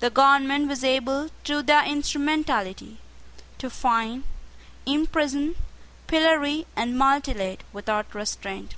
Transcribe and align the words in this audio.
The 0.00 0.10
government 0.10 0.68
was 0.68 0.84
able 0.84 1.30
through 1.46 1.62
their 1.62 1.82
instrumentality, 1.82 2.98
to 3.56 3.70
fine, 3.70 4.22
imprison, 4.84 5.56
pillory, 6.06 6.66
and 6.76 6.94
mutilate 6.98 7.62
without 7.72 8.14
restraint. 8.14 8.74